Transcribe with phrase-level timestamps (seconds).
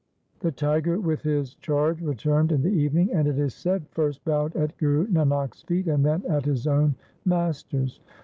[0.39, 4.55] The tiger with his charge returned in the evening, and, it is said, first bowed
[4.55, 7.99] at Guru Nanak's feet and then at his own master's.